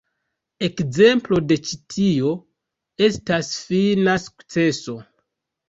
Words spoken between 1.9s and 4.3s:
tio estas "Fina